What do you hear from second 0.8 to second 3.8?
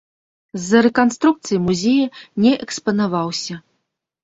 рэканструкцыі музея не экспанаваўся.